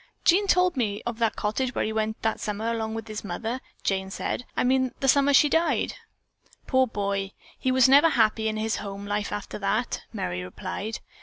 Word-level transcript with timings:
"Jean 0.25 0.47
told 0.47 0.75
me 0.75 1.03
of 1.05 1.19
that 1.19 1.35
cottage 1.35 1.75
where 1.75 1.85
he 1.85 1.93
went 1.93 2.19
that 2.23 2.39
summer, 2.39 2.71
alone 2.71 2.95
with 2.95 3.07
his 3.07 3.23
mother," 3.23 3.61
Jane 3.83 4.09
said. 4.09 4.45
"I 4.57 4.63
mean 4.63 4.95
the 4.99 5.07
summer 5.07 5.31
she 5.31 5.47
died." 5.47 5.93
"Poor 6.65 6.87
boy! 6.87 7.33
He 7.59 7.69
never 7.69 8.07
was 8.07 8.15
happy 8.15 8.47
in 8.47 8.57
his 8.57 8.77
home 8.77 9.05
life 9.05 9.31
after 9.31 9.59
that," 9.59 10.01
Merry 10.11 10.43
replied. 10.43 11.01